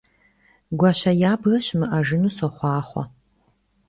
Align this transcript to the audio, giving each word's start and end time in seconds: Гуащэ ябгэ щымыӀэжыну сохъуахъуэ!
Гуащэ 0.79 1.11
ябгэ 1.31 1.53
щымыӀэжыну 1.65 2.35
сохъуахъуэ! 2.37 3.03